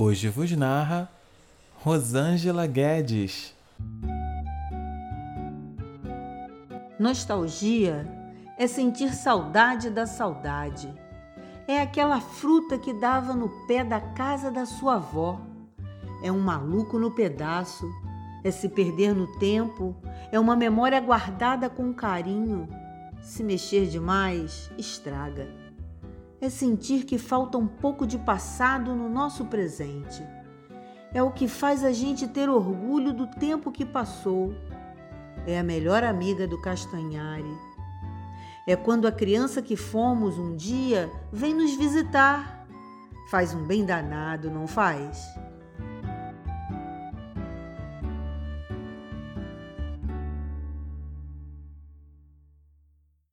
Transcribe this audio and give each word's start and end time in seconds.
Hoje 0.00 0.28
vos 0.28 0.52
narra 0.52 1.10
Rosângela 1.82 2.68
Guedes. 2.68 3.52
Nostalgia 7.00 8.06
é 8.56 8.68
sentir 8.68 9.12
saudade 9.12 9.90
da 9.90 10.06
saudade. 10.06 10.88
É 11.66 11.82
aquela 11.82 12.20
fruta 12.20 12.78
que 12.78 12.92
dava 12.92 13.34
no 13.34 13.48
pé 13.66 13.82
da 13.82 14.00
casa 14.00 14.52
da 14.52 14.64
sua 14.66 14.94
avó. 14.94 15.40
É 16.22 16.30
um 16.30 16.38
maluco 16.38 16.96
no 16.96 17.10
pedaço. 17.10 17.84
É 18.44 18.52
se 18.52 18.68
perder 18.68 19.16
no 19.16 19.26
tempo. 19.40 19.96
É 20.30 20.38
uma 20.38 20.54
memória 20.54 21.00
guardada 21.00 21.68
com 21.68 21.92
carinho. 21.92 22.68
Se 23.20 23.42
mexer 23.42 23.88
demais, 23.88 24.70
estraga 24.78 25.67
é 26.40 26.48
sentir 26.48 27.04
que 27.04 27.18
falta 27.18 27.58
um 27.58 27.66
pouco 27.66 28.06
de 28.06 28.18
passado 28.18 28.94
no 28.94 29.08
nosso 29.08 29.44
presente. 29.46 30.22
É 31.12 31.22
o 31.22 31.30
que 31.30 31.48
faz 31.48 31.84
a 31.84 31.92
gente 31.92 32.28
ter 32.28 32.48
orgulho 32.48 33.12
do 33.12 33.26
tempo 33.26 33.72
que 33.72 33.84
passou. 33.84 34.54
É 35.46 35.58
a 35.58 35.62
melhor 35.62 36.04
amiga 36.04 36.46
do 36.46 36.60
Castanhari. 36.60 37.56
É 38.66 38.76
quando 38.76 39.08
a 39.08 39.12
criança 39.12 39.62
que 39.62 39.76
fomos 39.76 40.38
um 40.38 40.54
dia 40.54 41.10
vem 41.32 41.54
nos 41.54 41.74
visitar. 41.74 42.66
Faz 43.30 43.54
um 43.54 43.66
bem 43.66 43.84
danado, 43.84 44.50
não 44.50 44.66
faz? 44.66 45.26